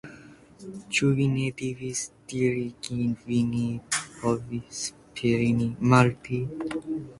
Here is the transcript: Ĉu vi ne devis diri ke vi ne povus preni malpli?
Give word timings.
Ĉu 0.95 1.09
vi 1.19 1.27
ne 1.33 1.43
devis 1.59 2.01
diri 2.33 2.65
ke 2.87 2.97
vi 3.27 3.43
ne 3.51 3.63
povus 3.99 4.83
preni 5.21 5.71
malpli? 5.95 6.45